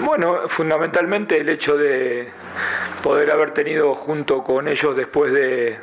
Bueno, 0.00 0.48
fundamentalmente 0.48 1.40
el 1.40 1.48
hecho 1.48 1.76
de 1.76 2.28
poder 3.02 3.30
haber 3.30 3.50
tenido 3.50 3.94
junto 3.94 4.44
con 4.44 4.68
ellos 4.68 4.96
después 4.96 5.32
de 5.32 5.76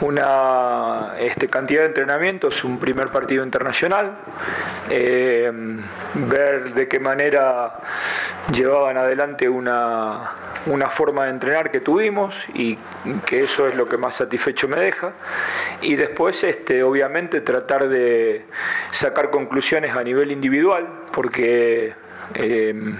una 0.00 1.14
este, 1.18 1.48
cantidad 1.48 1.80
de 1.80 1.86
entrenamientos, 1.86 2.64
un 2.64 2.78
primer 2.78 3.08
partido 3.08 3.44
internacional, 3.44 4.18
eh, 4.90 5.52
ver 6.14 6.74
de 6.74 6.88
qué 6.88 6.98
manera 7.00 7.80
llevaban 8.52 8.96
adelante 8.96 9.48
una, 9.48 10.32
una 10.66 10.88
forma 10.88 11.24
de 11.24 11.30
entrenar 11.30 11.70
que 11.70 11.80
tuvimos 11.80 12.46
y 12.54 12.78
que 13.26 13.40
eso 13.40 13.68
es 13.68 13.76
lo 13.76 13.88
que 13.88 13.96
más 13.96 14.16
satisfecho 14.16 14.68
me 14.68 14.80
deja. 14.80 15.12
Y 15.80 15.96
después, 15.96 16.42
este, 16.44 16.82
obviamente, 16.82 17.40
tratar 17.40 17.88
de 17.88 18.44
sacar 18.90 19.30
conclusiones 19.30 19.94
a 19.94 20.02
nivel 20.02 20.32
individual, 20.32 20.88
porque 21.12 21.94
eh, 22.34 22.94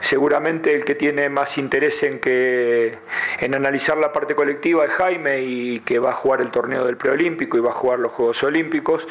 seguramente 0.00 0.74
el 0.74 0.84
que 0.84 0.94
tiene 0.94 1.28
más 1.28 1.58
interés 1.58 2.02
en 2.02 2.20
que 2.20 2.98
en 3.38 3.54
analizar 3.54 3.96
la 3.98 4.12
parte 4.12 4.34
colectiva 4.34 4.84
es 4.84 4.92
Jaime 4.92 5.42
y 5.42 5.80
que 5.80 5.98
va 5.98 6.10
a 6.10 6.14
jugar 6.14 6.40
el 6.40 6.50
torneo 6.50 6.84
del 6.84 6.96
preolímpico 6.96 7.56
y 7.56 7.60
va 7.60 7.70
a 7.70 7.74
jugar 7.74 7.98
los 7.98 8.12
Juegos 8.12 8.42
Olímpicos 8.42 9.06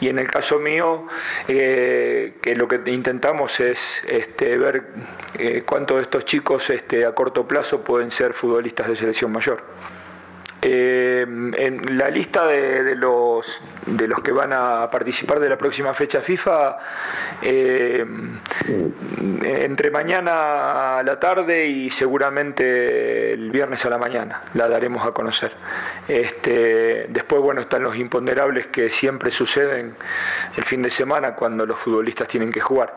y 0.00 0.08
en 0.08 0.18
el 0.18 0.30
caso 0.30 0.58
mío 0.58 1.06
eh, 1.46 2.34
que 2.40 2.54
lo 2.54 2.68
que 2.68 2.80
intentamos 2.90 3.60
es 3.60 4.04
este, 4.08 4.56
ver 4.58 4.84
eh, 5.38 5.62
cuántos 5.64 5.98
de 5.98 6.02
estos 6.04 6.24
chicos 6.24 6.70
este, 6.70 7.04
a 7.04 7.12
corto 7.12 7.46
plazo 7.46 7.82
pueden 7.82 8.10
ser 8.10 8.34
futbolistas 8.34 8.88
de 8.88 8.96
selección 8.96 9.32
mayor. 9.32 9.62
Eh, 10.60 11.22
en 11.22 11.98
la 11.98 12.10
lista 12.10 12.46
de, 12.46 12.96
los, 12.96 13.62
de 13.86 14.08
los 14.08 14.20
que 14.22 14.32
van 14.32 14.52
a 14.52 14.90
participar 14.90 15.38
de 15.38 15.48
la 15.48 15.56
próxima 15.56 15.94
fecha 15.94 16.20
FIFA, 16.20 16.78
eh, 17.42 18.04
entre 19.44 19.90
mañana 19.90 20.98
a 20.98 21.02
la 21.04 21.20
tarde 21.20 21.66
y 21.66 21.90
seguramente 21.90 23.32
el 23.32 23.50
viernes 23.50 23.84
a 23.86 23.90
la 23.90 23.98
mañana 23.98 24.42
la 24.54 24.68
daremos 24.68 25.06
a 25.06 25.12
conocer. 25.12 25.52
Este, 26.08 27.06
después, 27.08 27.40
bueno, 27.40 27.60
están 27.60 27.82
los 27.82 27.96
imponderables 27.96 28.66
que 28.66 28.90
siempre 28.90 29.30
suceden 29.30 29.94
el 30.56 30.64
fin 30.64 30.82
de 30.82 30.90
semana 30.90 31.34
cuando 31.34 31.66
los 31.66 31.78
futbolistas 31.78 32.26
tienen 32.28 32.50
que 32.50 32.60
jugar, 32.60 32.96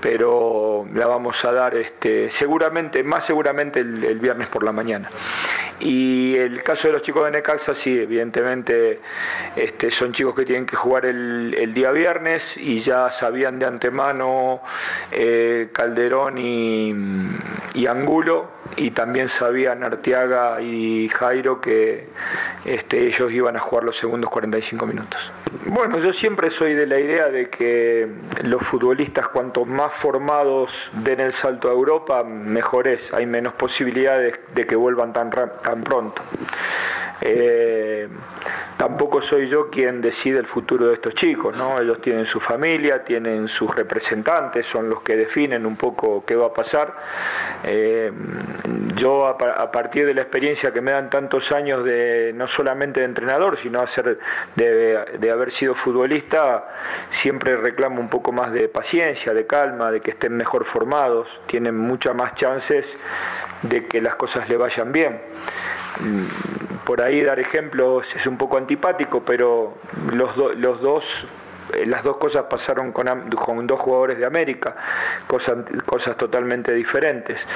pero 0.00 0.86
la 0.94 1.06
vamos 1.06 1.44
a 1.44 1.52
dar 1.52 1.76
este, 1.76 2.30
seguramente, 2.30 3.02
más 3.02 3.24
seguramente 3.24 3.80
el, 3.80 4.18
viernes 4.18 4.48
por 4.48 4.62
la 4.62 4.72
mañana. 4.72 5.08
Y 5.80 6.36
el 6.36 6.62
caso 6.62 6.88
de 6.88 6.94
los 6.94 7.02
chicos 7.02 7.24
de 7.26 7.32
Necaxa, 7.32 7.74
sí, 7.74 7.98
evidentemente 7.98 9.00
este, 9.54 9.90
son 9.90 10.12
chicos 10.12 10.34
que 10.34 10.44
tienen 10.44 10.64
que 10.64 10.76
jugar 10.76 11.04
el, 11.04 11.72
día 11.74 11.90
viernes 11.90 12.56
y 12.56 12.78
ya 12.78 13.10
sabían 13.10 13.58
de 13.58 13.66
antemano 13.66 14.62
eh, 15.10 15.68
Calderón 15.72 16.38
y, 16.38 16.94
y, 17.74 17.86
Angulo 17.86 18.50
y 18.76 18.92
también 18.92 19.28
sabían 19.28 19.84
Arteaga 19.84 20.62
y 20.62 21.08
Jairo 21.08 21.60
que 21.60 22.08
este, 22.64 23.06
ellos 23.06 23.30
iban 23.32 23.56
a 23.56 23.60
jugar 23.60 23.84
los 23.84 23.98
segundos 23.98 24.30
45 24.30 24.86
minutos. 24.86 25.30
Bueno, 25.68 25.98
yo 25.98 26.12
siempre 26.12 26.50
soy 26.50 26.74
de 26.74 26.86
la 26.86 27.00
idea 27.00 27.28
de 27.28 27.50
que 27.50 28.06
los 28.44 28.62
futbolistas 28.62 29.26
cuanto 29.26 29.64
más 29.64 29.92
formados 29.92 30.90
den 30.92 31.18
el 31.18 31.32
salto 31.32 31.68
a 31.68 31.72
Europa, 31.72 32.22
mejor 32.22 32.86
es, 32.86 33.12
hay 33.12 33.26
menos 33.26 33.52
posibilidades 33.54 34.38
de 34.54 34.64
que 34.64 34.76
vuelvan 34.76 35.12
tan, 35.12 35.28
tan 35.30 35.82
pronto. 35.82 36.22
Eh, 37.20 38.08
tampoco 38.76 39.20
soy 39.20 39.46
yo 39.46 39.68
quien 39.68 40.00
decide 40.00 40.38
el 40.38 40.46
futuro 40.46 40.86
de 40.86 40.94
estos 40.94 41.14
chicos, 41.14 41.56
¿no? 41.56 41.80
Ellos 41.80 42.00
tienen 42.00 42.26
su 42.26 42.38
familia, 42.38 43.02
tienen 43.02 43.48
sus 43.48 43.74
representantes, 43.74 44.66
son 44.66 44.88
los 44.88 45.00
que 45.00 45.16
definen 45.16 45.66
un 45.66 45.76
poco 45.76 46.24
qué 46.24 46.36
va 46.36 46.46
a 46.46 46.52
pasar. 46.52 46.94
Eh, 47.64 48.12
yo 48.96 49.26
a, 49.26 49.70
partir 49.70 50.06
de 50.06 50.14
la 50.14 50.22
experiencia 50.22 50.72
que 50.72 50.80
me 50.80 50.92
dan 50.92 51.10
tantos 51.10 51.52
años 51.52 51.84
de 51.84 52.32
no 52.34 52.48
solamente 52.48 53.00
de 53.00 53.06
entrenador, 53.06 53.56
sino 53.56 53.80
hacer 53.80 54.18
de, 54.54 55.04
de 55.18 55.30
haber 55.30 55.52
sido 55.52 55.74
futbolista, 55.74 56.68
siempre 57.10 57.56
reclamo 57.56 58.00
un 58.00 58.08
poco 58.08 58.32
más 58.32 58.52
de 58.52 58.68
paciencia, 58.68 59.32
de 59.34 59.46
calma, 59.46 59.90
de 59.90 60.00
que 60.00 60.12
estén 60.12 60.36
mejor 60.36 60.64
formados, 60.64 61.40
tienen 61.46 61.76
muchas 61.76 62.14
más 62.14 62.34
chances 62.34 62.98
de 63.62 63.86
que 63.86 64.00
las 64.00 64.16
cosas 64.16 64.48
le 64.48 64.56
vayan 64.56 64.92
bien. 64.92 65.20
Por 66.84 67.02
ahí 67.02 67.22
dar 67.22 67.38
ejemplos 67.38 68.14
es 68.14 68.26
un 68.26 68.36
poco 68.36 68.56
antipático, 68.56 69.22
pero 69.24 69.74
los, 70.12 70.36
los 70.36 70.80
dos 70.80 71.26
las 71.86 72.02
dos 72.02 72.16
cosas 72.16 72.44
pasaron 72.44 72.92
con, 72.92 73.06
con, 73.30 73.66
dos 73.66 73.80
jugadores 73.80 74.18
de 74.18 74.26
América, 74.26 74.76
cosas, 75.26 75.58
cosas 75.84 76.16
totalmente 76.16 76.72
diferentes. 76.72 77.46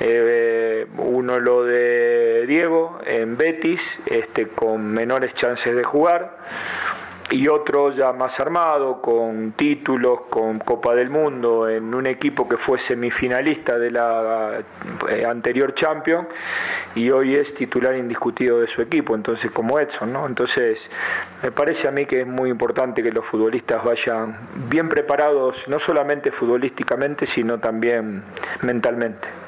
Eh, 0.00 0.86
uno 0.96 1.38
lo 1.38 1.64
de 1.64 2.44
Diego 2.46 2.98
en 3.04 3.36
Betis, 3.36 4.00
este, 4.06 4.48
con 4.48 4.86
menores 4.86 5.34
chances 5.34 5.74
de 5.74 5.84
jugar 5.84 6.36
y 7.30 7.46
otro 7.48 7.90
ya 7.90 8.12
más 8.12 8.40
armado, 8.40 9.02
con 9.02 9.52
títulos, 9.52 10.22
con 10.30 10.58
Copa 10.60 10.94
del 10.94 11.10
Mundo, 11.10 11.68
en 11.68 11.94
un 11.94 12.06
equipo 12.06 12.48
que 12.48 12.56
fue 12.56 12.78
semifinalista 12.78 13.78
de 13.78 13.90
la 13.90 14.62
eh, 15.10 15.24
anterior 15.26 15.74
Champions 15.74 16.28
y 16.94 17.10
hoy 17.10 17.34
es 17.34 17.54
titular 17.54 17.94
indiscutido 17.96 18.60
de 18.60 18.66
su 18.66 18.80
equipo, 18.80 19.14
entonces 19.14 19.50
como 19.50 19.78
Edson, 19.78 20.12
¿no? 20.12 20.26
Entonces 20.26 20.90
me 21.42 21.50
parece 21.52 21.88
a 21.88 21.90
mí 21.90 22.06
que 22.06 22.22
es 22.22 22.26
muy 22.26 22.50
importante 22.50 23.02
que 23.02 23.12
los 23.12 23.24
futbolistas 23.24 23.84
vayan 23.84 24.36
bien 24.68 24.88
preparados, 24.88 25.68
no 25.68 25.78
solamente 25.78 26.32
futbolísticamente, 26.32 27.26
sino 27.26 27.58
también 27.58 28.22
mentalmente. 28.62 29.47